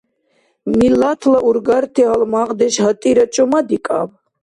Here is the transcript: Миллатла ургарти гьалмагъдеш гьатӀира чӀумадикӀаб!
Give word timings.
Миллатла 0.77 1.39
ургарти 1.47 2.03
гьалмагъдеш 2.09 2.75
гьатӀира 2.83 3.25
чӀумадикӀаб! 3.33 4.09